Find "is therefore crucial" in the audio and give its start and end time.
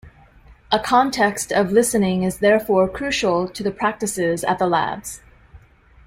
2.23-3.47